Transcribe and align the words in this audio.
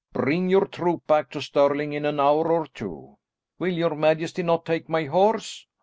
Bring 0.13 0.49
your 0.49 0.65
troop 0.65 1.05
back 1.05 1.29
to 1.29 1.43
Stirling 1.43 1.93
in 1.93 2.05
an 2.07 2.19
hour 2.19 2.51
or 2.51 2.65
two." 2.65 3.19
"Will 3.59 3.67
your 3.73 3.93
majesty 3.93 4.41
not 4.41 4.65
take 4.65 4.89
my 4.89 5.03
horse?" 5.03 5.67